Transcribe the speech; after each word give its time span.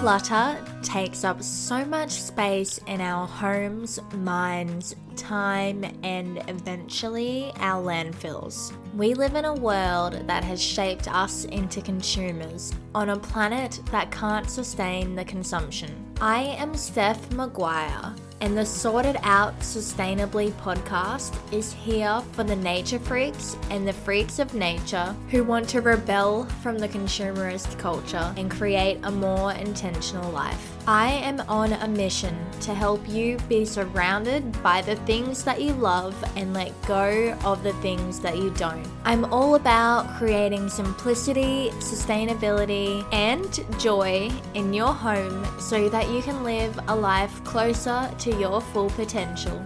Clutter 0.00 0.64
takes 0.80 1.24
up 1.24 1.42
so 1.42 1.84
much 1.84 2.12
space 2.12 2.78
in 2.86 3.00
our 3.00 3.26
homes, 3.26 3.98
minds, 4.14 4.94
time, 5.16 5.84
and 6.04 6.38
eventually 6.46 7.50
our 7.56 7.82
landfills. 7.82 8.72
We 8.94 9.14
live 9.14 9.34
in 9.34 9.44
a 9.44 9.54
world 9.54 10.12
that 10.28 10.44
has 10.44 10.62
shaped 10.62 11.12
us 11.12 11.46
into 11.46 11.82
consumers 11.82 12.72
on 12.94 13.08
a 13.08 13.18
planet 13.18 13.80
that 13.90 14.12
can't 14.12 14.48
sustain 14.48 15.16
the 15.16 15.24
consumption. 15.24 16.06
I 16.20 16.42
am 16.42 16.76
Steph 16.76 17.32
Maguire 17.32 18.14
and 18.40 18.56
the 18.56 18.64
Sorted 18.64 19.16
Out 19.22 19.58
Sustainably 19.60 20.52
podcast 20.52 21.36
is 21.52 21.72
here 21.72 22.22
for 22.32 22.44
the 22.44 22.56
nature 22.56 22.98
freaks 22.98 23.56
and 23.70 23.86
the 23.86 23.92
freaks 23.92 24.38
of 24.38 24.54
nature 24.54 25.14
who 25.30 25.44
want 25.44 25.68
to 25.70 25.80
rebel 25.80 26.44
from 26.62 26.78
the 26.78 26.88
consumerist 26.88 27.78
culture 27.78 28.32
and 28.36 28.50
create 28.50 28.98
a 29.02 29.10
more 29.10 29.52
intentional 29.52 30.30
life. 30.30 30.77
I 30.88 31.10
am 31.10 31.40
on 31.50 31.74
a 31.74 31.86
mission 31.86 32.34
to 32.62 32.72
help 32.72 33.06
you 33.06 33.36
be 33.46 33.66
surrounded 33.66 34.62
by 34.62 34.80
the 34.80 34.96
things 34.96 35.44
that 35.44 35.60
you 35.60 35.74
love 35.74 36.16
and 36.34 36.54
let 36.54 36.72
go 36.86 37.36
of 37.44 37.62
the 37.62 37.74
things 37.74 38.20
that 38.20 38.38
you 38.38 38.48
don't. 38.52 38.88
I'm 39.04 39.26
all 39.26 39.56
about 39.56 40.08
creating 40.16 40.70
simplicity, 40.70 41.68
sustainability, 41.72 43.04
and 43.12 43.62
joy 43.78 44.30
in 44.54 44.72
your 44.72 44.94
home 44.94 45.46
so 45.60 45.90
that 45.90 46.08
you 46.08 46.22
can 46.22 46.42
live 46.42 46.80
a 46.88 46.96
life 46.96 47.44
closer 47.44 48.10
to 48.20 48.34
your 48.38 48.62
full 48.62 48.88
potential. 48.88 49.62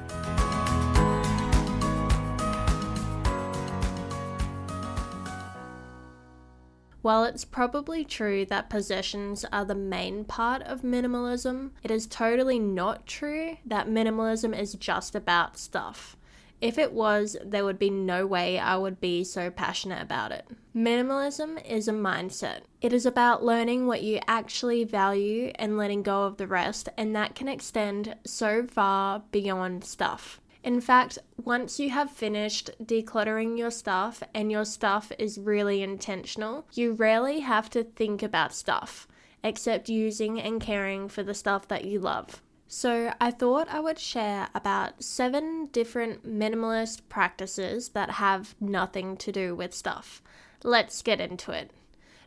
While 7.02 7.24
it's 7.24 7.44
probably 7.44 8.04
true 8.04 8.44
that 8.46 8.70
possessions 8.70 9.44
are 9.52 9.64
the 9.64 9.74
main 9.74 10.24
part 10.24 10.62
of 10.62 10.82
minimalism, 10.82 11.72
it 11.82 11.90
is 11.90 12.06
totally 12.06 12.60
not 12.60 13.06
true 13.06 13.56
that 13.66 13.88
minimalism 13.88 14.56
is 14.56 14.74
just 14.74 15.16
about 15.16 15.58
stuff. 15.58 16.16
If 16.60 16.78
it 16.78 16.92
was, 16.92 17.36
there 17.44 17.64
would 17.64 17.80
be 17.80 17.90
no 17.90 18.24
way 18.24 18.56
I 18.56 18.76
would 18.76 19.00
be 19.00 19.24
so 19.24 19.50
passionate 19.50 20.00
about 20.00 20.30
it. 20.30 20.46
Minimalism 20.76 21.60
is 21.68 21.88
a 21.88 21.92
mindset. 21.92 22.60
It 22.80 22.92
is 22.92 23.04
about 23.04 23.44
learning 23.44 23.88
what 23.88 24.04
you 24.04 24.20
actually 24.28 24.84
value 24.84 25.50
and 25.56 25.76
letting 25.76 26.04
go 26.04 26.22
of 26.22 26.36
the 26.36 26.46
rest, 26.46 26.88
and 26.96 27.16
that 27.16 27.34
can 27.34 27.48
extend 27.48 28.14
so 28.24 28.64
far 28.64 29.24
beyond 29.32 29.82
stuff. 29.82 30.40
In 30.64 30.80
fact, 30.80 31.18
once 31.36 31.80
you 31.80 31.90
have 31.90 32.10
finished 32.10 32.70
decluttering 32.82 33.58
your 33.58 33.70
stuff 33.70 34.22
and 34.32 34.52
your 34.52 34.64
stuff 34.64 35.10
is 35.18 35.38
really 35.38 35.82
intentional, 35.82 36.66
you 36.72 36.92
rarely 36.92 37.40
have 37.40 37.68
to 37.70 37.82
think 37.82 38.22
about 38.22 38.54
stuff 38.54 39.08
except 39.42 39.88
using 39.88 40.40
and 40.40 40.60
caring 40.60 41.08
for 41.08 41.24
the 41.24 41.34
stuff 41.34 41.66
that 41.66 41.84
you 41.84 41.98
love. 41.98 42.40
So, 42.68 43.12
I 43.20 43.30
thought 43.32 43.68
I 43.68 43.80
would 43.80 43.98
share 43.98 44.48
about 44.54 45.02
seven 45.02 45.66
different 45.72 46.24
minimalist 46.24 47.02
practices 47.08 47.90
that 47.90 48.12
have 48.12 48.54
nothing 48.60 49.16
to 49.18 49.32
do 49.32 49.54
with 49.54 49.74
stuff. 49.74 50.22
Let's 50.62 51.02
get 51.02 51.20
into 51.20 51.50
it. 51.50 51.70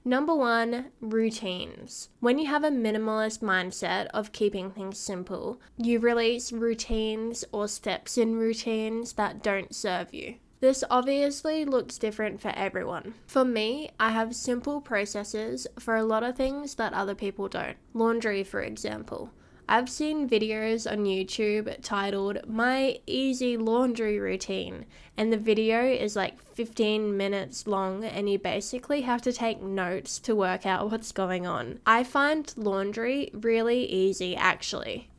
Number 0.08 0.36
one, 0.36 0.92
routines. 1.02 2.09
When 2.20 2.38
you 2.38 2.45
have 2.45 2.64
a 2.64 2.70
minimalist 2.70 3.39
mindset 3.39 4.06
of 4.14 4.31
keeping 4.31 4.70
things 4.70 5.00
simple, 5.00 5.59
you 5.78 5.97
release 5.97 6.52
routines 6.52 7.44
or 7.52 7.67
steps 7.67 8.16
in 8.16 8.36
routines 8.36 9.14
that 9.14 9.42
don't 9.42 9.73
serve 9.73 10.14
you. 10.14 10.36
This 10.59 10.84
obviously 10.92 11.66
looks 11.66 11.97
different 11.97 12.39
for 12.39 12.53
everyone. 12.56 13.16
For 13.25 13.44
me, 13.44 13.89
I 14.00 14.12
have 14.12 14.36
simple 14.36 14.80
processes 14.80 15.66
for 15.80 15.95
a 15.95 16.06
lot 16.06 16.23
of 16.23 16.36
things 16.36 16.75
that 16.75 16.94
other 16.94 17.16
people 17.16 17.47
don't. 17.47 17.78
Laundry, 17.95 18.44
for 18.44 18.62
example. 18.62 19.31
I've 19.67 19.89
seen 19.89 20.30
videos 20.30 20.89
on 20.89 21.05
YouTube 21.05 21.75
titled 21.81 22.47
My 22.47 23.00
Easy 23.07 23.57
Laundry 23.57 24.19
Routine, 24.19 24.85
and 25.17 25.34
the 25.34 25.38
video 25.38 25.84
is 25.84 26.16
like 26.16 26.40
15 26.53 27.17
minutes 27.17 27.66
long, 27.66 28.03
and 28.03 28.29
you 28.29 28.38
basically 28.38 29.01
have 29.01 29.23
to 29.23 29.34
take 29.34 29.63
notes 29.63 30.19
to 30.19 30.35
work 30.35 30.67
out 30.67 30.91
what's 30.91 31.12
going 31.12 31.47
on. 31.47 31.79
I 31.84 32.03
find 32.03 32.53
laundry 32.56 33.31
really 33.34 33.85
easy 33.85 34.35
actually. 34.35 35.09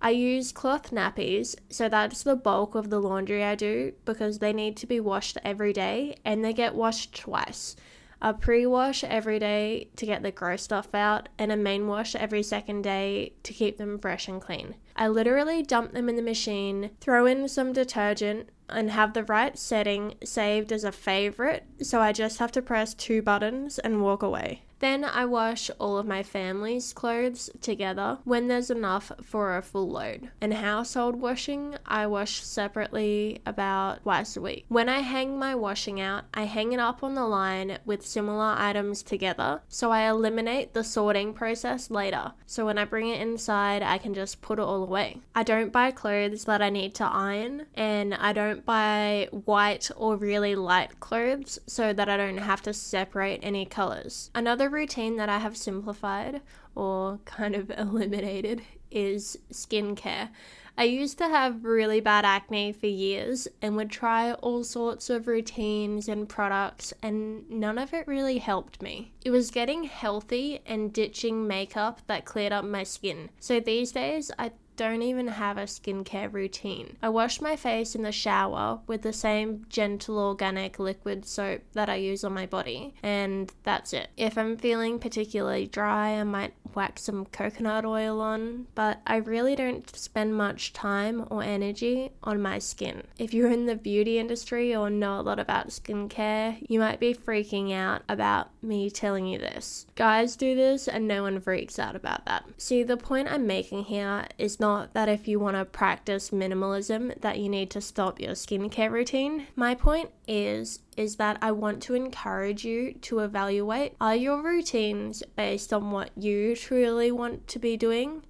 I 0.00 0.10
use 0.10 0.52
cloth 0.52 0.92
nappies, 0.92 1.56
so 1.68 1.88
that's 1.88 2.22
the 2.22 2.36
bulk 2.36 2.76
of 2.76 2.90
the 2.90 3.00
laundry 3.00 3.42
I 3.42 3.56
do 3.56 3.94
because 4.04 4.38
they 4.38 4.52
need 4.52 4.76
to 4.76 4.86
be 4.86 5.00
washed 5.00 5.38
every 5.44 5.72
day 5.72 6.18
and 6.24 6.44
they 6.44 6.52
get 6.52 6.76
washed 6.76 7.16
twice 7.18 7.74
a 8.20 8.34
pre 8.34 8.66
wash 8.66 9.04
every 9.04 9.38
day 9.38 9.88
to 9.96 10.06
get 10.06 10.22
the 10.22 10.30
gross 10.30 10.62
stuff 10.62 10.94
out, 10.94 11.28
and 11.38 11.52
a 11.52 11.56
main 11.56 11.86
wash 11.86 12.14
every 12.14 12.42
second 12.42 12.82
day 12.82 13.32
to 13.42 13.52
keep 13.52 13.78
them 13.78 13.98
fresh 13.98 14.28
and 14.28 14.40
clean. 14.40 14.74
I 14.96 15.08
literally 15.08 15.62
dump 15.62 15.92
them 15.92 16.08
in 16.08 16.16
the 16.16 16.22
machine, 16.22 16.90
throw 17.00 17.26
in 17.26 17.48
some 17.48 17.72
detergent, 17.72 18.48
and 18.68 18.90
have 18.90 19.14
the 19.14 19.24
right 19.24 19.58
setting 19.58 20.14
saved 20.24 20.72
as 20.72 20.84
a 20.84 20.92
favorite, 20.92 21.64
so 21.82 22.00
I 22.00 22.12
just 22.12 22.38
have 22.38 22.52
to 22.52 22.62
press 22.62 22.94
two 22.94 23.22
buttons 23.22 23.78
and 23.78 24.02
walk 24.02 24.22
away. 24.22 24.62
Then 24.80 25.04
I 25.04 25.24
wash 25.24 25.70
all 25.78 25.98
of 25.98 26.06
my 26.06 26.22
family's 26.22 26.92
clothes 26.92 27.50
together 27.60 28.18
when 28.24 28.48
there's 28.48 28.70
enough 28.70 29.10
for 29.22 29.56
a 29.56 29.62
full 29.62 29.88
load. 29.88 30.30
And 30.40 30.54
household 30.54 31.16
washing, 31.16 31.76
I 31.84 32.06
wash 32.06 32.42
separately 32.42 33.40
about 33.44 34.02
twice 34.02 34.36
a 34.36 34.40
week. 34.40 34.64
When 34.68 34.88
I 34.88 35.00
hang 35.00 35.38
my 35.38 35.54
washing 35.54 36.00
out, 36.00 36.24
I 36.32 36.44
hang 36.44 36.72
it 36.72 36.80
up 36.80 37.02
on 37.02 37.14
the 37.14 37.26
line 37.26 37.78
with 37.84 38.06
similar 38.06 38.54
items 38.56 39.02
together, 39.02 39.62
so 39.68 39.90
I 39.90 40.08
eliminate 40.08 40.74
the 40.74 40.84
sorting 40.84 41.32
process 41.32 41.90
later. 41.90 42.32
So 42.46 42.66
when 42.66 42.78
I 42.78 42.84
bring 42.84 43.08
it 43.08 43.20
inside, 43.20 43.82
I 43.82 43.98
can 43.98 44.14
just 44.14 44.40
put 44.40 44.58
it 44.58 44.62
all 44.62 44.82
away. 44.82 45.20
I 45.34 45.42
don't 45.42 45.72
buy 45.72 45.90
clothes 45.90 46.44
that 46.44 46.62
I 46.62 46.70
need 46.70 46.94
to 46.96 47.04
iron, 47.04 47.66
and 47.74 48.14
I 48.14 48.32
don't 48.32 48.64
buy 48.64 49.28
white 49.30 49.90
or 49.96 50.16
really 50.16 50.54
light 50.54 51.00
clothes 51.00 51.58
so 51.66 51.92
that 51.92 52.08
I 52.08 52.16
don't 52.16 52.38
have 52.38 52.62
to 52.62 52.72
separate 52.72 53.40
any 53.42 53.64
colors. 53.64 54.30
Another 54.34 54.67
routine 54.68 55.16
that 55.16 55.28
I 55.28 55.38
have 55.38 55.56
simplified 55.56 56.40
or 56.74 57.18
kind 57.24 57.54
of 57.54 57.70
eliminated 57.76 58.62
is 58.90 59.38
skincare. 59.52 60.30
I 60.76 60.84
used 60.84 61.18
to 61.18 61.28
have 61.28 61.64
really 61.64 61.98
bad 61.98 62.24
acne 62.24 62.72
for 62.72 62.86
years 62.86 63.48
and 63.60 63.74
would 63.74 63.90
try 63.90 64.32
all 64.34 64.62
sorts 64.62 65.10
of 65.10 65.26
routines 65.26 66.08
and 66.08 66.28
products, 66.28 66.94
and 67.02 67.50
none 67.50 67.78
of 67.78 67.92
it 67.92 68.06
really 68.06 68.38
helped 68.38 68.80
me. 68.80 69.12
It 69.24 69.30
was 69.30 69.50
getting 69.50 69.84
healthy 69.84 70.60
and 70.64 70.92
ditching 70.92 71.48
makeup 71.48 72.02
that 72.06 72.24
cleared 72.24 72.52
up 72.52 72.64
my 72.64 72.84
skin. 72.84 73.30
So 73.40 73.58
these 73.58 73.90
days, 73.90 74.30
I 74.38 74.52
don't 74.78 75.02
even 75.02 75.26
have 75.26 75.58
a 75.58 75.64
skincare 75.64 76.32
routine. 76.32 76.96
I 77.02 77.08
wash 77.08 77.40
my 77.40 77.56
face 77.56 77.94
in 77.94 78.02
the 78.02 78.12
shower 78.12 78.80
with 78.86 79.02
the 79.02 79.12
same 79.12 79.66
gentle 79.68 80.18
organic 80.18 80.78
liquid 80.78 81.26
soap 81.26 81.62
that 81.72 81.90
I 81.90 81.96
use 81.96 82.22
on 82.24 82.32
my 82.32 82.46
body, 82.46 82.94
and 83.02 83.52
that's 83.64 83.92
it. 83.92 84.08
If 84.16 84.38
I'm 84.38 84.56
feeling 84.56 85.00
particularly 85.00 85.66
dry, 85.66 86.12
I 86.12 86.24
might 86.24 86.54
whack 86.74 86.98
some 86.98 87.26
coconut 87.26 87.84
oil 87.84 88.20
on, 88.20 88.66
but 88.74 89.00
I 89.06 89.16
really 89.16 89.56
don't 89.56 89.88
spend 89.96 90.36
much 90.36 90.72
time 90.72 91.26
or 91.30 91.42
energy 91.42 92.12
on 92.22 92.40
my 92.40 92.58
skin. 92.58 93.02
If 93.18 93.34
you're 93.34 93.50
in 93.50 93.66
the 93.66 93.76
beauty 93.76 94.18
industry 94.18 94.74
or 94.74 94.90
know 94.90 95.20
a 95.20 95.22
lot 95.22 95.38
about 95.38 95.68
skincare, 95.68 96.58
you 96.68 96.78
might 96.78 97.00
be 97.00 97.14
freaking 97.14 97.72
out 97.72 98.02
about 98.08 98.50
me 98.62 98.90
telling 98.90 99.26
you 99.26 99.38
this. 99.38 99.86
Guys 99.94 100.36
do 100.36 100.54
this 100.54 100.88
and 100.88 101.08
no 101.08 101.22
one 101.22 101.40
freaks 101.40 101.78
out 101.78 101.96
about 101.96 102.24
that. 102.26 102.44
See, 102.56 102.82
the 102.82 102.96
point 102.96 103.30
I'm 103.30 103.46
making 103.46 103.84
here 103.84 104.26
is 104.38 104.60
not 104.60 104.94
that 104.94 105.08
if 105.08 105.26
you 105.28 105.40
want 105.40 105.56
to 105.56 105.64
practice 105.64 106.30
minimalism 106.30 107.20
that 107.20 107.38
you 107.38 107.48
need 107.48 107.70
to 107.70 107.80
stop 107.80 108.20
your 108.20 108.32
skincare 108.32 108.90
routine. 108.90 109.46
My 109.56 109.74
point 109.74 110.10
is 110.26 110.80
is 110.98 111.14
that 111.16 111.38
I 111.40 111.52
want 111.52 111.80
to 111.84 111.94
encourage 111.94 112.64
you 112.64 112.92
to 113.02 113.20
evaluate 113.20 113.94
are 114.00 114.16
your 114.16 114.42
routines 114.42 115.22
based 115.36 115.72
on 115.72 115.92
what 115.92 116.10
you 116.16 116.56
truly 116.58 117.10
want 117.10 117.46
to 117.48 117.58
be 117.58 117.76
doing 117.76 118.22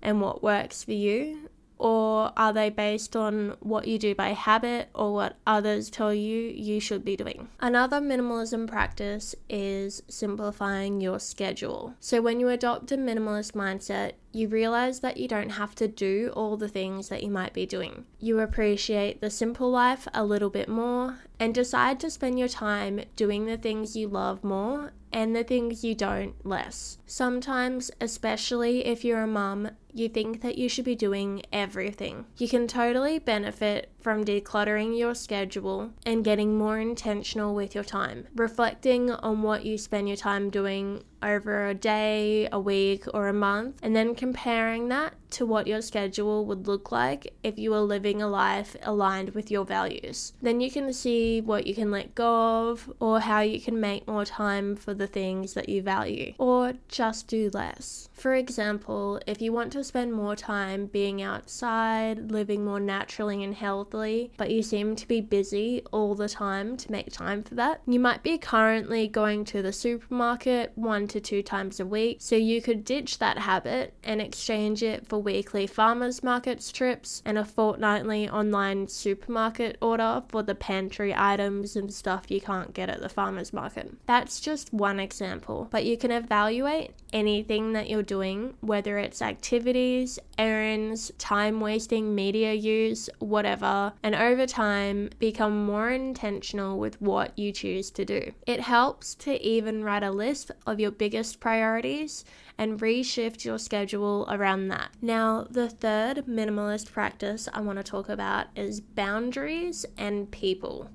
and 0.00 0.20
what 0.20 0.42
works 0.42 0.84
for 0.84 0.92
you 0.92 1.48
or 1.78 2.32
are 2.36 2.52
they 2.52 2.70
based 2.70 3.14
on 3.14 3.56
what 3.60 3.86
you 3.86 3.98
do 3.98 4.14
by 4.14 4.30
habit 4.30 4.88
or 4.94 5.14
what 5.14 5.36
others 5.46 5.88
tell 5.90 6.12
you 6.12 6.40
you 6.40 6.80
should 6.80 7.04
be 7.04 7.16
doing? 7.16 7.48
Another 7.60 8.00
minimalism 8.00 8.66
practice 8.66 9.34
is 9.48 10.02
simplifying 10.08 11.00
your 11.00 11.20
schedule. 11.20 11.94
So, 12.00 12.20
when 12.20 12.40
you 12.40 12.48
adopt 12.48 12.92
a 12.92 12.96
minimalist 12.96 13.52
mindset, 13.52 14.12
you 14.32 14.48
realize 14.48 15.00
that 15.00 15.16
you 15.16 15.28
don't 15.28 15.50
have 15.50 15.74
to 15.76 15.88
do 15.88 16.32
all 16.34 16.56
the 16.56 16.68
things 16.68 17.08
that 17.08 17.22
you 17.22 17.30
might 17.30 17.54
be 17.54 17.64
doing. 17.64 18.04
You 18.18 18.40
appreciate 18.40 19.20
the 19.20 19.30
simple 19.30 19.70
life 19.70 20.06
a 20.12 20.24
little 20.24 20.50
bit 20.50 20.68
more 20.68 21.20
and 21.40 21.54
decide 21.54 22.00
to 22.00 22.10
spend 22.10 22.38
your 22.38 22.48
time 22.48 23.00
doing 23.16 23.46
the 23.46 23.56
things 23.56 23.96
you 23.96 24.08
love 24.08 24.44
more 24.44 24.92
and 25.12 25.34
the 25.34 25.44
things 25.44 25.84
you 25.84 25.94
don't 25.94 26.34
less. 26.44 26.98
Sometimes, 27.06 27.90
especially 28.00 28.86
if 28.86 29.04
you're 29.04 29.22
a 29.22 29.26
mum, 29.26 29.70
you 29.92 30.08
think 30.08 30.42
that 30.42 30.58
you 30.58 30.68
should 30.68 30.84
be 30.84 30.94
doing 30.94 31.42
everything. 31.52 32.26
You 32.36 32.48
can 32.48 32.66
totally 32.68 33.18
benefit 33.18 33.90
from 34.00 34.24
decluttering 34.24 34.96
your 34.96 35.14
schedule 35.14 35.90
and 36.06 36.24
getting 36.24 36.56
more 36.56 36.78
intentional 36.78 37.54
with 37.54 37.74
your 37.74 37.84
time, 37.84 38.26
reflecting 38.34 39.10
on 39.10 39.42
what 39.42 39.64
you 39.64 39.78
spend 39.78 40.08
your 40.08 40.16
time 40.16 40.50
doing 40.50 41.02
over 41.22 41.66
a 41.66 41.74
day, 41.74 42.48
a 42.52 42.60
week, 42.60 43.04
or 43.12 43.28
a 43.28 43.32
month, 43.32 43.78
and 43.82 43.94
then 43.94 44.14
comparing 44.14 44.88
that 44.88 45.14
to 45.30 45.44
what 45.44 45.66
your 45.66 45.82
schedule 45.82 46.46
would 46.46 46.66
look 46.66 46.90
like 46.90 47.34
if 47.42 47.58
you 47.58 47.70
were 47.70 47.80
living 47.80 48.22
a 48.22 48.28
life 48.28 48.74
aligned 48.82 49.30
with 49.30 49.50
your 49.50 49.64
values. 49.64 50.32
Then 50.40 50.60
you 50.60 50.70
can 50.70 50.92
see 50.92 51.40
what 51.40 51.66
you 51.66 51.74
can 51.74 51.90
let 51.90 52.14
go 52.14 52.70
of, 52.70 52.92
or 53.00 53.20
how 53.20 53.40
you 53.40 53.60
can 53.60 53.80
make 53.80 54.08
more 54.08 54.24
time 54.24 54.76
for 54.76 54.94
the 54.94 55.06
things 55.06 55.54
that 55.54 55.68
you 55.68 55.82
value, 55.82 56.34
or 56.38 56.74
just 56.88 57.28
do 57.28 57.50
less. 57.52 58.08
For 58.12 58.34
example, 58.34 59.20
if 59.26 59.42
you 59.42 59.52
want 59.52 59.72
to 59.72 59.84
spend 59.84 60.12
more 60.12 60.34
time 60.34 60.86
being 60.86 61.20
outside, 61.22 62.30
living 62.30 62.64
more 62.64 62.80
naturally 62.80 63.44
and 63.44 63.54
healthily, 63.54 64.30
but 64.36 64.50
you 64.50 64.62
seem 64.62 64.96
to 64.96 65.06
be 65.06 65.20
busy 65.20 65.82
all 65.92 66.14
the 66.14 66.28
time 66.28 66.76
to 66.78 66.90
make 66.90 67.12
time 67.12 67.42
for 67.42 67.54
that, 67.56 67.80
you 67.86 68.00
might 68.00 68.22
be 68.22 68.38
currently 68.38 69.08
going 69.08 69.44
to 69.44 69.62
the 69.62 69.72
supermarket 69.72 70.72
one 70.74 71.07
to 71.08 71.20
two 71.20 71.42
times 71.42 71.80
a 71.80 71.86
week, 71.86 72.18
so 72.20 72.36
you 72.36 72.62
could 72.62 72.84
ditch 72.84 73.18
that 73.18 73.38
habit 73.38 73.94
and 74.04 74.20
exchange 74.20 74.82
it 74.82 75.06
for 75.06 75.20
weekly 75.20 75.66
farmers 75.66 76.22
markets 76.22 76.70
trips 76.70 77.22
and 77.24 77.38
a 77.38 77.44
fortnightly 77.44 78.28
online 78.28 78.88
supermarket 78.88 79.76
order 79.80 80.22
for 80.28 80.42
the 80.42 80.54
pantry 80.54 81.14
items 81.16 81.76
and 81.76 81.92
stuff 81.92 82.30
you 82.30 82.40
can't 82.40 82.74
get 82.74 82.88
at 82.88 83.00
the 83.00 83.08
farmers 83.08 83.52
market. 83.52 83.92
That's 84.06 84.40
just 84.40 84.72
one 84.72 85.00
example, 85.00 85.68
but 85.70 85.84
you 85.84 85.96
can 85.96 86.10
evaluate 86.10 86.92
anything 87.12 87.72
that 87.72 87.88
you're 87.88 88.02
doing, 88.02 88.54
whether 88.60 88.98
it's 88.98 89.22
activities, 89.22 90.18
errands, 90.36 91.10
time 91.18 91.60
wasting, 91.60 92.14
media 92.14 92.52
use, 92.52 93.08
whatever, 93.18 93.92
and 94.02 94.14
over 94.14 94.46
time 94.46 95.10
become 95.18 95.64
more 95.64 95.90
intentional 95.90 96.78
with 96.78 97.00
what 97.00 97.38
you 97.38 97.52
choose 97.52 97.90
to 97.90 98.04
do. 98.04 98.32
It 98.46 98.60
helps 98.60 99.14
to 99.16 99.40
even 99.42 99.84
write 99.84 100.02
a 100.02 100.10
list 100.10 100.50
of 100.66 100.80
your 100.80 100.90
biggest 100.98 101.40
priorities 101.40 102.24
and 102.58 102.80
reshift 102.80 103.44
your 103.44 103.58
schedule 103.58 104.26
around 104.28 104.68
that. 104.68 104.90
Now, 105.00 105.46
the 105.48 105.70
third 105.70 106.26
minimalist 106.26 106.90
practice 106.92 107.48
I 107.54 107.60
want 107.60 107.78
to 107.78 107.84
talk 107.84 108.08
about 108.08 108.48
is 108.56 108.80
boundaries 108.80 109.86
and 109.96 110.30
people. 110.30 110.90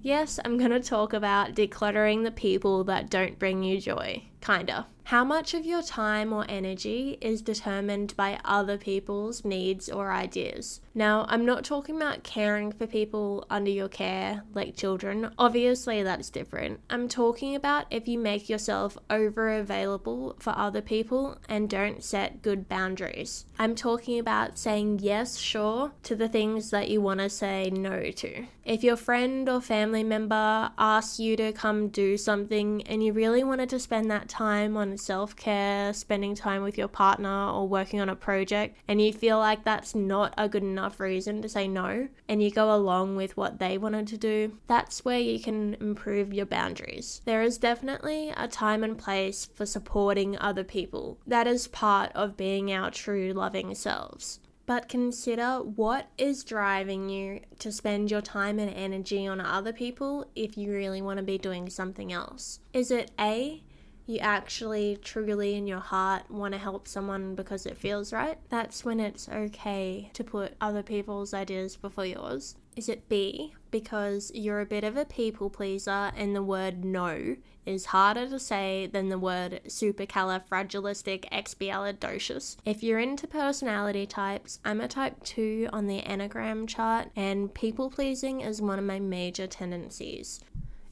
Yes, 0.00 0.38
I'm 0.44 0.58
going 0.58 0.70
to 0.70 0.80
talk 0.80 1.12
about 1.12 1.54
decluttering 1.54 2.22
the 2.22 2.30
people 2.30 2.84
that 2.84 3.10
don't 3.10 3.38
bring 3.38 3.64
you 3.64 3.80
joy. 3.80 4.22
Kinda. 4.40 4.86
How 5.08 5.24
much 5.24 5.54
of 5.54 5.64
your 5.64 5.80
time 5.80 6.34
or 6.34 6.44
energy 6.50 7.16
is 7.22 7.40
determined 7.40 8.14
by 8.14 8.38
other 8.44 8.76
people's 8.76 9.42
needs 9.42 9.88
or 9.88 10.12
ideas? 10.12 10.82
Now, 10.94 11.24
I'm 11.30 11.46
not 11.46 11.64
talking 11.64 11.96
about 11.96 12.24
caring 12.24 12.72
for 12.72 12.86
people 12.86 13.46
under 13.48 13.70
your 13.70 13.88
care, 13.88 14.42
like 14.52 14.76
children. 14.76 15.30
Obviously, 15.38 16.02
that's 16.02 16.28
different. 16.28 16.80
I'm 16.90 17.08
talking 17.08 17.54
about 17.54 17.86
if 17.90 18.06
you 18.06 18.18
make 18.18 18.50
yourself 18.50 18.98
over 19.08 19.48
available 19.48 20.36
for 20.40 20.52
other 20.54 20.82
people 20.82 21.38
and 21.48 21.70
don't 21.70 22.04
set 22.04 22.42
good 22.42 22.68
boundaries. 22.68 23.46
I'm 23.58 23.74
talking 23.74 24.18
about 24.18 24.58
saying 24.58 24.98
yes, 24.98 25.38
sure, 25.38 25.92
to 26.02 26.16
the 26.16 26.28
things 26.28 26.68
that 26.68 26.90
you 26.90 27.00
want 27.00 27.20
to 27.20 27.30
say 27.30 27.70
no 27.70 28.10
to. 28.10 28.44
If 28.62 28.84
your 28.84 28.96
friend 28.96 29.48
or 29.48 29.62
family 29.62 30.04
member 30.04 30.70
asks 30.76 31.18
you 31.18 31.34
to 31.36 31.52
come 31.52 31.88
do 31.88 32.18
something 32.18 32.82
and 32.82 33.02
you 33.02 33.14
really 33.14 33.42
wanted 33.42 33.70
to 33.70 33.78
spend 33.78 34.10
that 34.10 34.27
time 34.28 34.76
on 34.76 34.96
self 34.96 35.34
care, 35.34 35.92
spending 35.92 36.34
time 36.34 36.62
with 36.62 36.78
your 36.78 36.88
partner, 36.88 37.50
or 37.50 37.66
working 37.66 38.00
on 38.00 38.08
a 38.08 38.16
project, 38.16 38.76
and 38.86 39.00
you 39.00 39.12
feel 39.12 39.38
like 39.38 39.64
that's 39.64 39.94
not 39.94 40.34
a 40.36 40.48
good 40.48 40.62
enough 40.62 41.00
reason 41.00 41.42
to 41.42 41.48
say 41.48 41.66
no, 41.66 42.08
and 42.28 42.42
you 42.42 42.50
go 42.50 42.74
along 42.74 43.16
with 43.16 43.36
what 43.36 43.58
they 43.58 43.78
wanted 43.78 44.06
to 44.08 44.18
do, 44.18 44.58
that's 44.66 45.04
where 45.04 45.18
you 45.18 45.40
can 45.40 45.74
improve 45.80 46.32
your 46.32 46.46
boundaries. 46.46 47.20
There 47.24 47.42
is 47.42 47.58
definitely 47.58 48.32
a 48.36 48.46
time 48.46 48.84
and 48.84 48.96
place 48.96 49.46
for 49.54 49.66
supporting 49.66 50.38
other 50.38 50.64
people. 50.64 51.18
That 51.26 51.46
is 51.46 51.68
part 51.68 52.12
of 52.14 52.36
being 52.36 52.72
our 52.72 52.90
true 52.90 53.32
loving 53.32 53.74
selves 53.74 54.40
but 54.68 54.86
consider 54.86 55.62
what 55.62 56.10
is 56.18 56.44
driving 56.44 57.08
you 57.08 57.40
to 57.58 57.72
spend 57.72 58.10
your 58.10 58.20
time 58.20 58.58
and 58.58 58.70
energy 58.74 59.26
on 59.26 59.40
other 59.40 59.72
people 59.72 60.26
if 60.36 60.58
you 60.58 60.70
really 60.70 61.00
want 61.00 61.16
to 61.16 61.22
be 61.22 61.38
doing 61.38 61.70
something 61.70 62.12
else. 62.12 62.60
Is 62.74 62.90
it 62.90 63.10
A, 63.18 63.62
you 64.08 64.18
actually 64.20 64.98
truly 65.02 65.54
in 65.54 65.66
your 65.66 65.80
heart 65.80 66.30
want 66.30 66.52
to 66.52 66.58
help 66.58 66.88
someone 66.88 67.34
because 67.34 67.66
it 67.66 67.76
feels 67.76 68.10
right, 68.12 68.38
that's 68.48 68.84
when 68.84 69.00
it's 69.00 69.28
okay 69.28 70.10
to 70.14 70.24
put 70.24 70.54
other 70.60 70.82
people's 70.82 71.34
ideas 71.34 71.76
before 71.76 72.06
yours. 72.06 72.56
Is 72.74 72.88
it 72.88 73.08
B, 73.08 73.52
because 73.70 74.32
you're 74.34 74.60
a 74.60 74.66
bit 74.66 74.84
of 74.84 74.96
a 74.96 75.04
people 75.04 75.50
pleaser 75.50 76.10
and 76.16 76.34
the 76.34 76.42
word 76.42 76.82
no 76.84 77.36
is 77.66 77.86
harder 77.86 78.28
to 78.28 78.38
say 78.38 78.88
than 78.90 79.08
the 79.10 79.18
word 79.18 79.60
supercalifragilisticexpialidocious. 79.66 82.56
If 82.64 82.82
you're 82.82 82.98
into 82.98 83.26
personality 83.26 84.06
types, 84.06 84.58
I'm 84.64 84.80
a 84.80 84.88
type 84.88 85.22
2 85.24 85.68
on 85.70 85.86
the 85.86 86.00
Enneagram 86.00 86.66
chart, 86.66 87.10
and 87.14 87.52
people 87.52 87.90
pleasing 87.90 88.40
is 88.40 88.62
one 88.62 88.78
of 88.78 88.86
my 88.86 89.00
major 89.00 89.46
tendencies. 89.46 90.40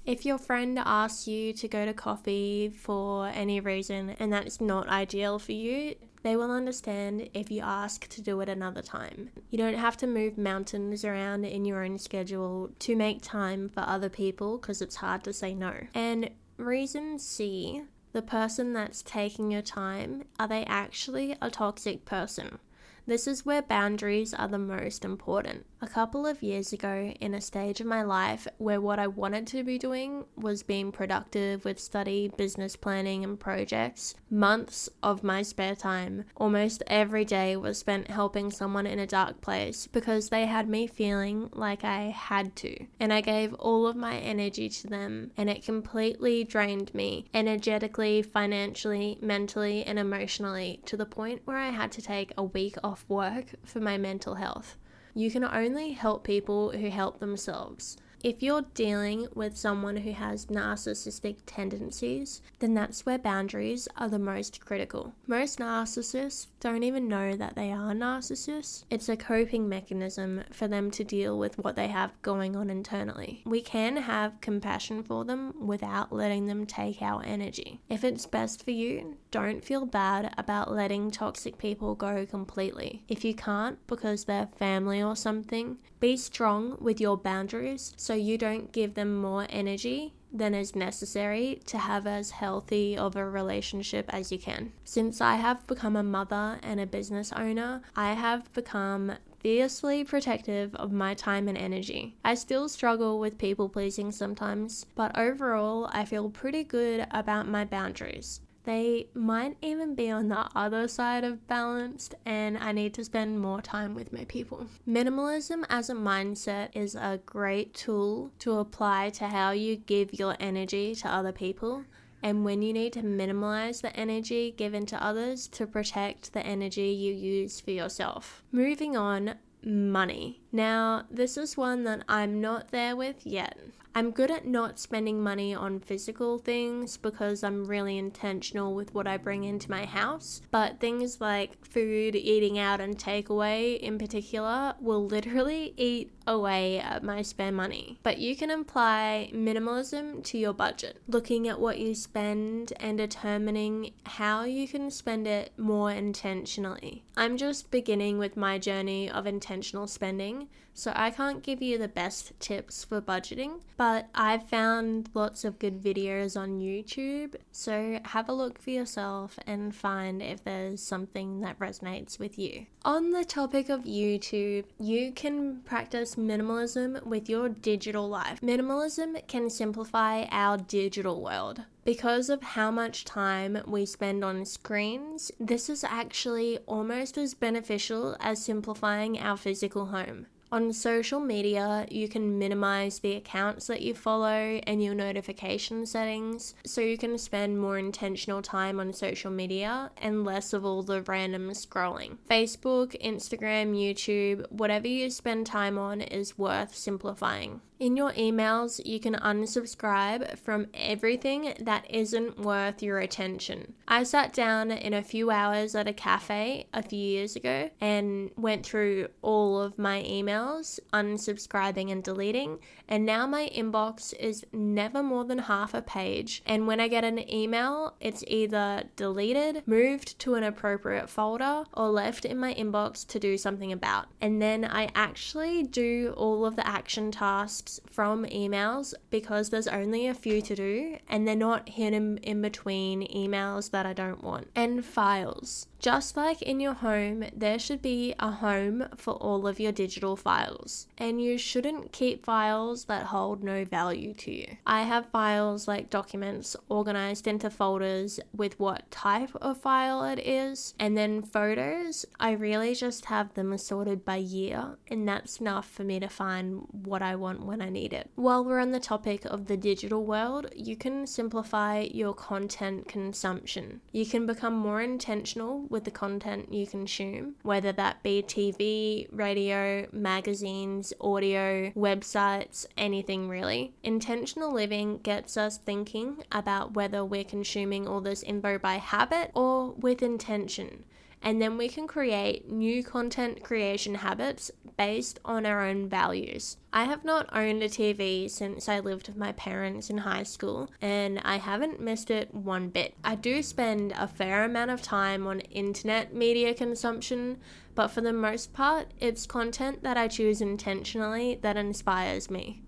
If 0.07 0.25
your 0.25 0.39
friend 0.39 0.79
asks 0.79 1.27
you 1.27 1.53
to 1.55 1.67
go 1.67 1.85
to 1.85 1.93
coffee 1.93 2.69
for 2.69 3.27
any 3.27 3.59
reason 3.59 4.11
and 4.21 4.33
that's 4.33 4.61
not 4.61 4.89
ideal 4.89 5.41
for 5.41 5.51
you, 5.51 5.97
they 6.23 6.37
will 6.37 6.53
understand 6.53 7.29
if 7.35 7.51
you 7.51 7.61
ask 7.61 8.07
to 8.11 8.23
do 8.23 8.41
it 8.41 8.49
another 8.49 8.83
time. 8.83 9.31
You 9.51 9.59
don't 9.59 9.75
have 9.75 9.97
to 9.97 10.07
move 10.07 10.39
mountains 10.39 11.05
around 11.05 11.45
in 11.45 11.65
your 11.65 11.83
own 11.85 11.99
schedule 11.99 12.71
to 12.79 12.95
make 12.95 13.21
time 13.21 13.69
for 13.69 13.81
other 13.81 14.09
people 14.09 14.59
because 14.59 14.81
it's 14.81 14.95
hard 14.95 15.25
to 15.25 15.33
say 15.33 15.55
no. 15.55 15.75
And 15.93 16.31
reason 16.57 17.19
C 17.19 17.83
the 18.13 18.23
person 18.23 18.73
that's 18.73 19.03
taking 19.03 19.51
your 19.51 19.61
time, 19.61 20.23
are 20.39 20.49
they 20.49 20.65
actually 20.65 21.37
a 21.43 21.51
toxic 21.51 22.05
person? 22.05 22.61
This 23.07 23.27
is 23.27 23.45
where 23.45 23.61
boundaries 23.61 24.33
are 24.33 24.49
the 24.49 24.59
most 24.59 25.05
important. 25.05 25.67
A 25.83 25.87
couple 25.87 26.25
of 26.25 26.43
years 26.43 26.73
ago, 26.73 27.13
in 27.21 27.35
a 27.35 27.41
stage 27.43 27.83
of 27.83 27.87
my 27.87 28.03
life 28.03 28.49
where 28.57 28.81
what 28.81 28.99
I 28.99 29.09
wanted 29.09 29.47
to 29.49 29.63
be 29.63 29.77
doing 29.77 30.25
was 30.35 30.63
being 30.63 30.91
productive 30.91 31.67
with 31.67 31.79
study, 31.79 32.33
business 32.35 32.77
planning, 32.77 33.23
and 33.23 33.39
projects, 33.39 34.15
months 34.31 34.89
of 35.03 35.23
my 35.23 35.43
spare 35.43 35.77
time, 35.77 36.25
almost 36.35 36.83
every 36.87 37.27
day, 37.27 37.57
was 37.57 37.77
spent 37.77 38.11
helping 38.11 38.51
someone 38.51 38.87
in 38.87 38.99
a 38.99 39.07
dark 39.07 39.43
place 39.43 39.87
because 39.87 40.31
they 40.31 40.47
had 40.47 40.67
me 40.67 40.87
feeling 40.87 41.51
like 41.53 41.85
I 41.85 42.05
had 42.05 42.57
to. 42.57 42.87
And 42.99 43.13
I 43.13 43.21
gave 43.21 43.53
all 43.55 43.87
of 43.87 43.97
my 43.97 44.17
energy 44.17 44.71
to 44.71 44.87
them, 44.87 45.31
and 45.37 45.51
it 45.51 45.63
completely 45.63 46.43
drained 46.43 46.95
me 46.95 47.27
energetically, 47.35 48.23
financially, 48.23 49.19
mentally, 49.21 49.85
and 49.85 49.99
emotionally 49.99 50.81
to 50.87 50.97
the 50.97 51.05
point 51.05 51.43
where 51.45 51.59
I 51.59 51.69
had 51.69 51.93
to 51.93 52.03
take 52.03 52.33
a 52.39 52.43
week 52.43 52.77
off 52.83 53.05
work 53.09 53.57
for 53.67 53.81
my 53.81 53.99
mental 53.99 54.37
health. 54.37 54.79
You 55.17 55.31
can 55.31 55.45
only 55.45 55.93
help 55.93 56.25
people 56.25 56.73
who 56.73 56.91
help 56.91 57.21
themselves. 57.21 57.97
If 58.23 58.43
you're 58.43 58.67
dealing 58.75 59.29
with 59.35 59.57
someone 59.57 59.97
who 59.97 60.13
has 60.13 60.47
narcissistic 60.47 61.37
tendencies, 61.47 62.43
then 62.59 62.75
that's 62.75 63.07
where 63.07 63.17
boundaries 63.17 63.89
are 63.97 64.11
the 64.11 64.19
most 64.19 64.61
critical. 64.67 65.15
Most 65.27 65.59
narcissists 65.59 66.49
don't 66.61 66.83
even 66.83 67.09
know 67.09 67.37
that 67.37 67.55
they 67.55 67.71
are 67.73 67.93
narcissists. 67.93 68.85
It's 68.91 69.09
a 69.09 69.17
coping 69.17 69.69
mechanism 69.69 70.43
for 70.53 70.69
them 70.69 70.91
to 70.93 71.05
deal 71.05 71.39
with 71.39 71.59
what 71.59 71.77
they 71.77 71.89
have 71.89 72.21
going 72.23 72.57
on 72.57 72.71
internally. 72.71 73.43
We 73.45 73.61
can 73.61 73.97
have 73.97 74.41
compassion 74.41 75.03
for 75.03 75.25
them 75.25 75.55
without 75.67 76.13
letting 76.13 76.47
them 76.47 76.67
take 76.67 77.03
our 77.03 77.23
energy. 77.25 77.81
If 77.89 78.05
it's 78.05 78.27
best 78.27 78.65
for 78.65 78.71
you, 78.71 79.17
don't 79.31 79.65
feel 79.65 79.87
bad 79.87 80.33
about 80.39 80.73
letting 80.73 81.11
toxic 81.11 81.59
people 81.59 81.95
go 81.95 82.27
completely. 82.27 83.03
If 83.09 83.25
you 83.25 83.35
can't 83.35 83.79
because 83.87 84.25
they're 84.25 84.49
family 84.59 85.03
or 85.03 85.17
something, 85.17 85.79
be 86.01 86.17
strong 86.17 86.77
with 86.81 87.01
your 87.01 87.17
boundaries 87.17 87.93
so 87.97 88.15
you 88.15 88.39
don't 88.39 88.73
give 88.73 88.95
them 88.95 89.17
more 89.17 89.47
energy 89.51 90.15
than 90.39 90.55
is 90.55 90.77
necessary 90.77 91.61
to 91.67 91.79
have 91.79 92.07
as 92.07 92.31
healthy 92.31 92.97
of 92.97 93.17
a 93.17 93.29
relationship 93.29 94.07
as 94.09 94.31
you 94.31 94.39
can. 94.39 94.73
Since 94.85 95.21
I 95.21 95.37
have 95.37 95.67
become 95.67 95.97
a 95.97 96.03
mother 96.03 96.59
and 96.63 96.81
a 96.81 96.87
business 96.87 97.33
owner, 97.33 97.83
I 97.95 98.13
have 98.13 98.53
become 98.53 99.13
fiercely 99.41 100.03
protective 100.03 100.75
of 100.75 100.91
my 100.91 101.15
time 101.15 101.47
and 101.47 101.57
energy. 101.57 102.17
I 102.25 102.35
still 102.35 102.69
struggle 102.69 103.21
with 103.21 103.39
people 103.39 103.69
pleasing 103.69 104.11
sometimes, 104.11 104.87
but 104.95 105.17
overall, 105.17 105.89
I 105.93 106.05
feel 106.05 106.31
pretty 106.31 106.65
good 106.65 107.07
about 107.11 107.47
my 107.49 107.65
boundaries. 107.65 108.41
They 108.67 109.07
might 109.15 109.57
even 109.63 109.95
be 109.95 110.11
on 110.11 110.27
the 110.29 110.49
other 110.57 110.89
side 110.89 111.23
of 111.23 111.47
balanced, 111.47 112.17
and 112.27 112.59
I 112.59 112.73
need 112.73 112.95
to 112.95 113.05
spend 113.05 113.41
more 113.41 113.63
time 113.63 113.95
with 113.95 114.13
my 114.13 114.25
people. 114.25 114.67
Minimalism 114.89 115.65
as 115.71 115.89
a 115.89 115.95
mindset 115.95 116.71
is 116.75 116.97
a 116.97 117.21
great 117.25 117.75
tool 117.75 118.33
to 118.41 118.59
apply 118.59 119.11
to 119.11 119.29
how 119.29 119.53
you 119.53 119.77
give 119.77 120.13
your 120.13 120.37
energy 120.41 120.97
to 120.97 121.09
other 121.09 121.31
people 121.31 121.85
and 122.25 122.45
when 122.45 122.61
you 122.61 122.73
need 122.73 122.93
to 122.95 123.05
minimize 123.05 123.83
the 123.83 123.95
energy 123.95 124.53
given 124.57 124.85
to 124.87 125.01
others 125.01 125.47
to 125.47 125.65
protect 125.65 126.33
the 126.33 126.45
energy 126.45 126.89
you 126.89 127.15
use 127.15 127.61
for 127.61 127.71
yourself. 127.71 128.43
Moving 128.51 128.97
on, 128.97 129.37
money. 129.63 130.41
Now, 130.57 131.03
this 131.11 131.37
is 131.37 131.59
one 131.59 131.85
that 131.85 132.03
I'm 132.09 132.41
not 132.41 132.71
there 132.71 132.97
with 132.97 133.27
yet. 133.27 133.59
I'm 133.97 134.11
good 134.11 134.31
at 134.31 134.47
not 134.47 134.79
spending 134.79 135.23
money 135.23 135.55
on 135.55 135.81
physical 135.81 136.37
things 136.37 136.99
because 136.99 137.43
I'm 137.43 137.65
really 137.67 137.97
intentional 137.97 138.75
with 138.75 138.93
what 138.93 139.07
I 139.07 139.17
bring 139.17 139.45
into 139.45 139.71
my 139.71 139.87
house. 139.87 140.43
But 140.51 140.81
things 140.81 141.19
like 141.19 141.65
food, 141.65 142.15
eating 142.15 142.59
out, 142.59 142.79
and 142.79 142.99
takeaway 142.99 143.81
in 143.81 143.97
particular 143.97 144.75
will 144.81 145.07
literally 145.07 145.73
eat 145.79 146.13
away 146.27 146.79
at 146.79 147.05
my 147.05 147.23
spare 147.23 147.53
money. 147.53 147.99
But 148.03 148.19
you 148.19 148.37
can 148.37 148.51
apply 148.51 149.31
minimalism 149.33 150.23
to 150.25 150.37
your 150.37 150.53
budget, 150.53 151.01
looking 151.09 151.49
at 151.49 151.59
what 151.59 151.79
you 151.79 151.95
spend 151.95 152.75
and 152.79 152.99
determining 152.99 153.93
how 154.05 154.45
you 154.45 154.69
can 154.69 154.91
spend 154.91 155.27
it 155.27 155.53
more 155.57 155.91
intentionally. 155.91 157.03
I'm 157.17 157.39
just 157.39 157.71
beginning 157.71 158.19
with 158.19 158.37
my 158.37 158.59
journey 158.59 159.11
of 159.11 159.27
intentional 159.27 159.87
spending, 159.87 160.46
so 160.77 160.93
I 160.95 161.11
can't 161.11 161.43
give 161.43 161.63
you 161.63 161.79
the 161.79 161.89
best 161.89 162.39
tips 162.39 162.85
for 162.85 163.01
budgeting, 163.01 163.63
but 163.79 164.11
I've 164.15 164.47
found 164.47 165.09
lots 165.15 165.43
of 165.43 165.59
good 165.59 165.83
videos 165.83 166.39
on 166.39 166.61
YouTube, 166.61 167.35
so 167.51 167.99
have 168.05 168.29
a 168.29 168.35
look 168.35 168.59
for 168.59 168.69
yourself 168.69 169.39
and 169.47 169.75
find 169.75 170.21
if 170.21 170.45
there's 170.45 170.83
something 170.83 171.41
that 171.41 171.59
resonates 171.59 172.19
with 172.19 172.39
you. 172.39 172.67
On 172.85 173.11
the 173.11 173.25
topic 173.25 173.71
of 173.71 173.85
YouTube, 173.85 174.65
you 174.79 175.13
can 175.13 175.63
practice 175.65 176.17
minimalism 176.17 177.03
with 177.07 177.31
your 177.31 177.49
digital 177.49 178.07
life. 178.07 178.43
Minimalism 178.43 179.27
can 179.29 179.49
simplify 179.49 180.25
our 180.31 180.59
digital 180.59 181.23
world. 181.23 181.63
Because 181.87 182.29
of 182.29 182.43
how 182.43 182.71
much 182.71 183.07
time 183.07 183.63
we 183.67 183.87
spend 183.87 184.23
on 184.23 184.45
screens, 184.45 185.33
this 185.41 185.71
is 185.71 185.85
actually 185.85 186.59
almost 186.67 187.17
as 187.17 187.33
beneficial 187.33 188.15
as 188.21 188.45
simplifying 188.45 189.19
our 189.19 189.39
physical 189.39 189.87
home. 189.87 190.27
On 190.57 190.73
social 190.73 191.21
media, 191.21 191.87
you 191.91 192.09
can 192.09 192.39
minimize 192.39 193.01
the 193.01 193.13
accounts 193.13 193.67
that 193.67 193.83
you 193.83 193.93
follow 193.93 194.59
and 194.67 194.83
your 194.83 194.95
notification 194.95 195.85
settings 195.85 196.55
so 196.65 196.81
you 196.81 196.97
can 196.97 197.19
spend 197.19 197.61
more 197.61 197.77
intentional 197.77 198.41
time 198.41 198.81
on 198.81 198.95
social 198.95 199.31
media 199.31 199.91
and 199.99 200.25
less 200.25 200.55
of 200.55 200.65
all 200.65 200.83
the 200.83 201.03
random 201.03 201.51
scrolling. 201.51 202.17
Facebook, 202.31 202.99
Instagram, 203.05 203.77
YouTube, 203.77 204.51
whatever 204.51 204.89
you 204.89 205.11
spend 205.11 205.45
time 205.45 205.77
on 205.77 206.01
is 206.01 206.39
worth 206.39 206.75
simplifying. 206.75 207.61
In 207.79 207.95
your 207.95 208.13
emails, 208.13 208.81
you 208.87 208.99
can 208.99 209.17
unsubscribe 209.17 210.39
from 210.39 210.69
everything 210.73 211.53
that 211.61 211.85
isn't 211.91 212.41
worth 212.41 212.83
your 212.83 213.01
attention. 213.01 213.75
I 213.87 214.03
sat 214.03 214.33
down 214.33 214.71
in 214.71 214.95
a 214.95 215.03
few 215.03 215.31
hours 215.31 215.75
at 215.75 215.87
a 215.87 215.93
cafe 215.93 216.69
a 216.73 216.83
few 216.83 216.99
years 216.99 217.37
ago 217.37 217.69
and 217.79 218.31
went 218.37 218.65
through 218.65 219.09
all 219.21 219.61
of 219.61 219.79
my 219.79 220.03
emails, 220.09 220.81
unsubscribing 220.95 221.93
and 221.93 222.03
deleting, 222.03 222.61
and 222.89 223.05
now 223.05 223.27
my 223.27 223.51
inbox 223.55 224.15
is 224.19 224.47
never 224.55 225.03
more 225.03 225.27
than 225.27 225.39
half 225.39 225.75
a 225.75 225.83
page. 225.83 226.43
And 226.47 226.67
when 226.67 226.81
I 226.81 226.89
get 226.89 227.05
an 227.05 227.31
email, 227.31 227.95
it's 228.01 228.25
either 228.27 228.85
deleted, 228.97 229.65
moved 229.67 230.19
to 230.21 230.35
an 230.35 230.45
appropriate 230.45 231.11
folder, 231.11 231.65
or 231.75 231.91
left 231.91 232.25
in 232.25 232.39
my 232.39 232.55
inbox 232.55 233.07
to 233.09 233.19
do 233.19 233.37
something 233.37 233.71
about. 233.71 234.07
And 234.23 234.41
then 234.41 234.65
I 234.65 234.89
actually 234.95 235.63
do 235.63 236.15
all 236.17 236.47
of 236.47 236.57
the 236.57 236.67
action 236.67 237.11
tasks 237.11 237.66
from 237.91 238.25
emails 238.27 238.95
because 239.11 239.51
there's 239.51 239.69
only 239.69 240.07
a 240.07 240.15
few 240.15 240.41
to 240.43 240.55
do 240.55 240.99
and 241.09 241.27
they're 241.27 241.37
not 241.37 241.69
hidden 241.69 242.19
in 242.19 242.43
between 242.43 243.07
emails 243.09 243.71
that 243.71 243.87
I 243.87 243.93
don't 243.93 244.23
want. 244.23 244.49
And 244.55 244.85
files. 244.85 245.67
Just 245.87 246.17
like 246.17 246.43
in 246.43 246.59
your 246.59 246.73
home, 246.73 247.27
there 247.33 247.61
should 247.61 247.81
be 247.81 248.13
a 248.19 248.33
home 248.33 248.89
for 248.97 249.15
all 249.15 249.47
of 249.47 249.61
your 249.61 249.71
digital 249.71 250.17
files, 250.17 250.89
and 250.99 251.23
you 251.23 251.39
shouldn't 251.39 251.93
keep 251.93 252.27
files 252.27 252.87
that 252.87 253.07
hold 253.07 253.45
no 253.45 253.65
value 253.65 254.13
to 254.15 254.33
you. 254.33 254.57
I 254.67 254.83
have 254.83 255.07
files 255.11 255.69
like 255.69 255.89
documents 255.89 256.57
organized 256.69 257.29
into 257.29 257.51
folders 257.51 258.19
with 258.35 258.59
what 258.59 258.91
type 258.91 259.31
of 259.37 259.59
file 259.59 260.03
it 260.03 260.19
is, 260.19 260.75
and 260.81 260.99
then 260.99 261.23
photos, 261.23 262.05
I 262.19 262.33
really 262.33 262.75
just 262.75 263.05
have 263.05 263.35
them 263.35 263.57
sorted 263.57 264.05
by 264.05 264.17
year, 264.17 264.79
and 264.89 265.07
that's 265.07 265.39
enough 265.39 265.71
for 265.71 265.85
me 265.85 266.01
to 266.01 266.09
find 266.09 266.67
what 266.73 267.01
I 267.01 267.15
want 267.15 267.47
when 267.47 267.63
I 267.63 267.69
need 267.69 267.93
it. 267.93 268.11
While 268.17 268.45
we're 268.45 268.59
on 268.59 268.73
the 268.73 268.81
topic 268.81 269.25
of 269.25 269.47
the 269.47 269.57
digital 269.57 270.05
world, 270.05 270.49
you 270.53 270.75
can 270.75 271.07
simplify 271.07 271.83
your 271.83 272.13
content 272.13 272.89
consumption. 272.89 273.83
You 273.93 274.05
can 274.05 274.27
become 274.27 274.55
more 274.55 274.83
intentional 274.83 275.69
with 275.77 275.85
the 275.85 275.91
content 275.91 276.51
you 276.51 276.67
consume, 276.67 277.35
whether 277.43 277.71
that 277.71 278.03
be 278.03 278.23
TV, 278.23 279.07
radio, 279.13 279.87
magazines, 279.93 280.95
audio, 281.03 281.71
websites, 281.73 282.65
anything 282.79 283.29
really. 283.29 283.75
Intentional 283.83 284.51
living 284.51 284.97
gets 285.03 285.37
us 285.37 285.59
thinking 285.59 286.25
about 286.33 286.73
whether 286.73 287.05
we're 287.05 287.25
consuming 287.25 287.87
all 287.87 288.01
this 288.01 288.23
info 288.23 288.57
by 288.57 288.77
habit 288.77 289.31
or 289.35 289.73
with 289.73 290.01
intention 290.01 290.85
and 291.27 291.43
then 291.43 291.59
we 291.59 291.69
can 291.69 291.89
create 291.89 292.49
new 292.49 292.85
content 292.85 293.43
creation 293.43 293.97
habits 293.97 294.49
based 294.77 295.19
on 295.25 295.45
our 295.45 295.67
own 295.67 295.89
values. 295.89 296.57
I 296.73 296.85
have 296.85 297.05
not 297.05 297.29
owned 297.33 297.65
a 297.65 297.69
TV 297.69 298.31
since 298.31 298.69
I 298.69 298.79
lived 298.79 299.09
with 299.09 299.17
my 299.17 299.33
parents 299.33 299.91
in 299.91 299.99
high 299.99 300.23
school, 300.23 300.71
and 300.81 301.21
I 301.25 301.39
haven't 301.39 301.81
missed 301.81 302.13
it 302.13 302.33
one 302.33 302.69
bit. 302.69 302.95
I 303.03 303.17
do 303.17 303.43
spend 303.43 303.93
a 303.99 304.07
fair 304.07 304.45
amount 304.45 304.71
of 304.71 304.83
time 304.83 305.27
on 305.27 305.41
internet 305.41 306.15
media 306.15 306.55
consumption, 306.55 307.39
but 307.75 307.89
for 307.89 308.03
the 308.03 308.13
most 308.13 308.53
part, 308.53 308.93
it's 309.01 309.27
content 309.27 309.83
that 309.83 309.97
I 309.97 310.07
choose 310.07 310.41
intentionally 310.41 311.41
that 311.43 311.57
inspires 311.57 312.31
me. 312.31 312.63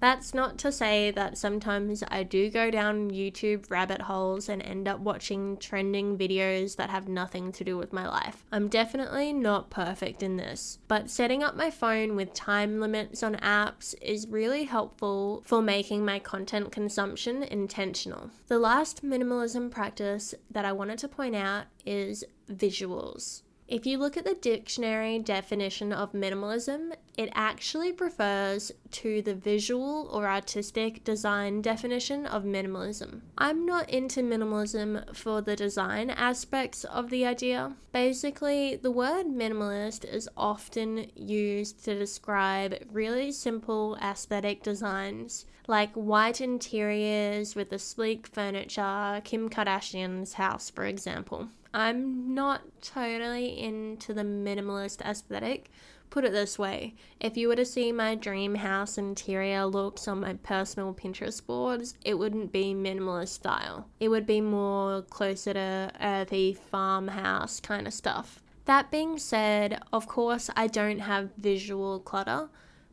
That's 0.00 0.34
not 0.34 0.58
to 0.58 0.72
say 0.72 1.10
that 1.12 1.38
sometimes 1.38 2.02
I 2.08 2.22
do 2.22 2.50
go 2.50 2.70
down 2.70 3.10
YouTube 3.10 3.70
rabbit 3.70 4.02
holes 4.02 4.48
and 4.48 4.62
end 4.62 4.86
up 4.86 5.00
watching 5.00 5.56
trending 5.56 6.18
videos 6.18 6.76
that 6.76 6.90
have 6.90 7.08
nothing 7.08 7.52
to 7.52 7.64
do 7.64 7.76
with 7.78 7.92
my 7.92 8.06
life. 8.06 8.44
I'm 8.52 8.68
definitely 8.68 9.32
not 9.32 9.70
perfect 9.70 10.22
in 10.22 10.36
this, 10.36 10.78
but 10.88 11.10
setting 11.10 11.42
up 11.42 11.56
my 11.56 11.70
phone 11.70 12.16
with 12.16 12.34
time 12.34 12.80
limits 12.80 13.22
on 13.22 13.36
apps 13.36 13.94
is 14.02 14.28
really 14.28 14.64
helpful 14.64 15.42
for 15.46 15.62
making 15.62 16.04
my 16.04 16.18
content 16.18 16.70
consumption 16.70 17.42
intentional. 17.42 18.30
The 18.48 18.58
last 18.58 19.04
minimalism 19.04 19.70
practice 19.70 20.34
that 20.50 20.64
I 20.64 20.72
wanted 20.72 20.98
to 20.98 21.08
point 21.08 21.34
out 21.34 21.64
is 21.86 22.24
visuals. 22.50 23.42
If 23.66 23.86
you 23.86 23.96
look 23.96 24.18
at 24.18 24.26
the 24.26 24.34
dictionary 24.34 25.18
definition 25.18 25.92
of 25.92 26.12
minimalism, 26.12 26.92
it 27.16 27.30
actually 27.34 27.92
refers 27.92 28.72
to 28.90 29.22
the 29.22 29.34
visual 29.34 30.08
or 30.12 30.26
artistic 30.26 31.04
design 31.04 31.62
definition 31.62 32.26
of 32.26 32.44
minimalism. 32.44 33.20
I'm 33.38 33.64
not 33.66 33.88
into 33.90 34.22
minimalism 34.22 35.14
for 35.14 35.40
the 35.40 35.56
design 35.56 36.10
aspects 36.10 36.84
of 36.84 37.10
the 37.10 37.24
idea. 37.26 37.76
Basically, 37.92 38.76
the 38.76 38.90
word 38.90 39.26
minimalist 39.26 40.04
is 40.04 40.28
often 40.36 41.10
used 41.14 41.84
to 41.84 41.98
describe 41.98 42.76
really 42.90 43.32
simple 43.32 43.96
aesthetic 44.02 44.62
designs 44.62 45.46
like 45.66 45.92
white 45.94 46.40
interiors 46.40 47.54
with 47.54 47.70
the 47.70 47.78
sleek 47.78 48.26
furniture, 48.26 49.20
Kim 49.24 49.48
Kardashian's 49.48 50.34
house, 50.34 50.70
for 50.70 50.84
example. 50.84 51.48
I'm 51.74 52.32
not 52.34 52.62
totally 52.80 53.60
into 53.60 54.14
the 54.14 54.22
minimalist 54.22 55.02
aesthetic. 55.02 55.72
Put 56.08 56.24
it 56.24 56.30
this 56.30 56.56
way 56.56 56.94
if 57.18 57.36
you 57.36 57.48
were 57.48 57.56
to 57.56 57.64
see 57.64 57.90
my 57.90 58.14
dream 58.14 58.54
house 58.54 58.96
interior 58.96 59.66
looks 59.66 60.06
on 60.06 60.20
my 60.20 60.34
personal 60.34 60.94
Pinterest 60.94 61.44
boards, 61.44 61.98
it 62.04 62.14
wouldn't 62.14 62.52
be 62.52 62.74
minimalist 62.74 63.30
style. 63.30 63.88
It 63.98 64.08
would 64.08 64.24
be 64.24 64.40
more 64.40 65.02
closer 65.02 65.54
to 65.54 65.90
earthy 66.00 66.56
farmhouse 66.70 67.58
kind 67.58 67.88
of 67.88 67.92
stuff. 67.92 68.40
That 68.66 68.92
being 68.92 69.18
said, 69.18 69.82
of 69.92 70.06
course, 70.06 70.50
I 70.54 70.68
don't 70.68 71.00
have 71.00 71.34
visual 71.36 71.98
clutter, 71.98 72.50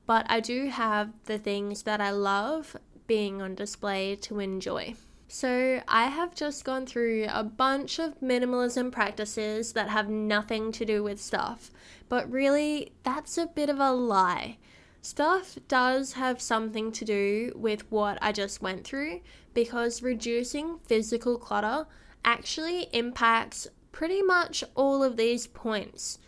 but 0.08 0.26
I 0.28 0.40
do 0.40 0.70
have 0.70 1.12
the 1.26 1.38
things 1.38 1.84
that 1.84 2.02
I 2.02 2.10
love 2.10 2.76
being 3.06 3.44
on 3.44 3.54
display 3.54 4.16
to 4.22 4.40
enjoy. 4.40 4.96
So, 5.34 5.82
I 5.88 6.08
have 6.08 6.36
just 6.36 6.66
gone 6.66 6.86
through 6.86 7.26
a 7.30 7.42
bunch 7.42 8.00
of 8.00 8.20
minimalism 8.20 8.92
practices 8.92 9.72
that 9.72 9.88
have 9.88 10.10
nothing 10.10 10.74
to 10.74 10.84
do 10.84 11.04
with 11.04 11.22
stuff, 11.22 11.72
but 12.10 12.30
really, 12.30 12.92
that's 13.04 13.38
a 13.38 13.46
bit 13.46 13.70
of 13.70 13.80
a 13.80 13.94
lie. 13.94 14.58
Stuff 15.02 15.58
does 15.70 16.14
have 16.14 16.42
something 16.42 16.92
to 16.92 17.06
do 17.06 17.54
with 17.56 17.90
what 17.90 18.18
I 18.22 18.34
just 18.34 18.62
went 18.62 18.84
through 18.84 19.22
because 19.54 20.04
reducing 20.04 20.80
physical 20.80 21.38
clutter 21.38 21.88
actually 22.26 22.90
impacts 22.92 23.68
pretty 23.94 24.22
much 24.22 24.66
all 24.76 25.02
of 25.02 25.16
these 25.16 25.48
points. 25.48 26.20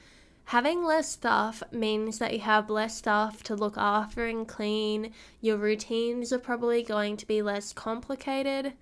Having 0.46 0.84
less 0.84 1.10
stuff 1.10 1.64
means 1.72 2.20
that 2.20 2.34
you 2.34 2.40
have 2.40 2.70
less 2.70 2.96
stuff 2.98 3.42
to 3.44 3.56
look 3.56 3.78
after 3.78 4.26
and 4.26 4.48
clean. 4.48 5.12
Your 5.42 5.58
routines 5.58 6.32
are 6.32 6.40
probably 6.40 6.84
going 6.84 7.18
to 7.18 7.26
be 7.28 7.42
less 7.42 7.74
complicated. 7.74 8.74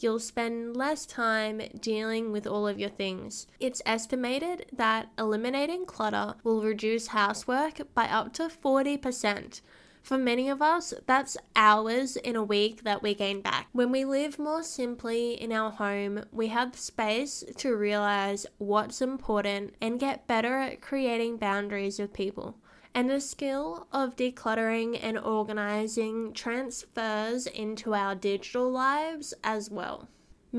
you'll 0.00 0.18
spend 0.20 0.76
less 0.76 1.06
time 1.06 1.60
dealing 1.80 2.32
with 2.32 2.46
all 2.46 2.66
of 2.68 2.78
your 2.78 2.88
things. 2.88 3.46
It's 3.60 3.82
estimated 3.84 4.66
that 4.72 5.08
eliminating 5.18 5.86
clutter 5.86 6.34
will 6.44 6.62
reduce 6.62 7.08
housework 7.08 7.80
by 7.94 8.04
up 8.06 8.32
to 8.34 8.44
40%. 8.44 9.60
For 10.08 10.16
many 10.16 10.48
of 10.48 10.62
us, 10.62 10.94
that's 11.04 11.36
hours 11.54 12.16
in 12.16 12.34
a 12.34 12.42
week 12.42 12.82
that 12.84 13.02
we 13.02 13.12
gain 13.12 13.42
back. 13.42 13.68
When 13.72 13.92
we 13.92 14.06
live 14.06 14.38
more 14.38 14.62
simply 14.62 15.34
in 15.34 15.52
our 15.52 15.70
home, 15.70 16.24
we 16.32 16.48
have 16.48 16.78
space 16.78 17.44
to 17.58 17.76
realize 17.76 18.46
what's 18.56 19.02
important 19.02 19.74
and 19.82 20.00
get 20.00 20.26
better 20.26 20.56
at 20.60 20.80
creating 20.80 21.36
boundaries 21.36 21.98
with 21.98 22.14
people. 22.14 22.56
And 22.94 23.10
the 23.10 23.20
skill 23.20 23.86
of 23.92 24.16
decluttering 24.16 24.98
and 24.98 25.18
organizing 25.18 26.32
transfers 26.32 27.46
into 27.46 27.92
our 27.92 28.14
digital 28.14 28.70
lives 28.70 29.34
as 29.44 29.70
well. 29.70 30.08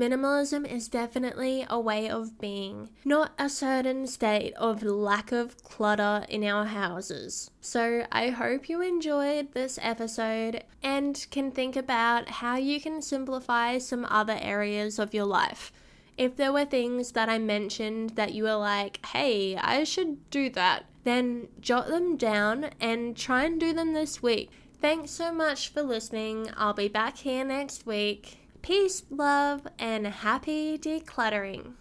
Minimalism 0.00 0.66
is 0.66 0.88
definitely 0.88 1.66
a 1.68 1.78
way 1.78 2.08
of 2.08 2.40
being, 2.40 2.88
not 3.04 3.32
a 3.38 3.50
certain 3.50 4.06
state 4.06 4.54
of 4.54 4.82
lack 4.82 5.30
of 5.30 5.62
clutter 5.62 6.24
in 6.30 6.42
our 6.42 6.64
houses. 6.64 7.50
So, 7.60 8.06
I 8.10 8.30
hope 8.30 8.70
you 8.70 8.80
enjoyed 8.80 9.52
this 9.52 9.78
episode 9.82 10.64
and 10.82 11.26
can 11.30 11.50
think 11.50 11.76
about 11.76 12.30
how 12.30 12.56
you 12.56 12.80
can 12.80 13.02
simplify 13.02 13.76
some 13.76 14.06
other 14.06 14.38
areas 14.40 14.98
of 14.98 15.12
your 15.12 15.26
life. 15.26 15.70
If 16.16 16.34
there 16.34 16.54
were 16.54 16.64
things 16.64 17.12
that 17.12 17.28
I 17.28 17.36
mentioned 17.36 18.16
that 18.16 18.32
you 18.32 18.44
were 18.44 18.56
like, 18.56 19.04
hey, 19.04 19.54
I 19.54 19.84
should 19.84 20.30
do 20.30 20.48
that, 20.48 20.86
then 21.04 21.48
jot 21.60 21.88
them 21.88 22.16
down 22.16 22.70
and 22.80 23.14
try 23.14 23.44
and 23.44 23.60
do 23.60 23.74
them 23.74 23.92
this 23.92 24.22
week. 24.22 24.50
Thanks 24.80 25.10
so 25.10 25.30
much 25.30 25.68
for 25.68 25.82
listening. 25.82 26.48
I'll 26.56 26.72
be 26.72 26.88
back 26.88 27.18
here 27.18 27.44
next 27.44 27.84
week. 27.84 28.39
Peace, 28.62 29.04
love, 29.10 29.66
and 29.78 30.06
happy 30.06 30.76
decluttering. 30.76 31.74